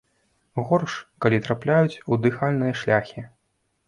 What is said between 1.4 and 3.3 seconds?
трапляюць у дыхальныя шляхі.